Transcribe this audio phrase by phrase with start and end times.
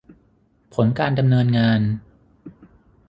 [0.73, 1.79] ผลการดำเนินงาน